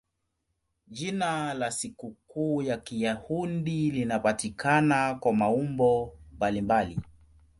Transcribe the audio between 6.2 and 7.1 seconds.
mbalimbali.